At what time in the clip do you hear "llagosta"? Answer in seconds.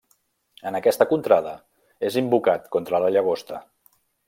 3.17-3.63